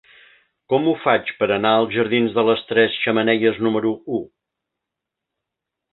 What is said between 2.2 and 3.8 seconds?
de les Tres Xemeneies